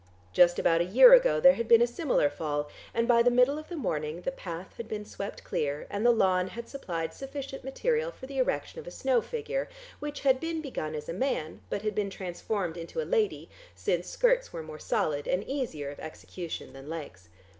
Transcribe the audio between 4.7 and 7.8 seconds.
had been swept clear, and the lawn had supplied sufficient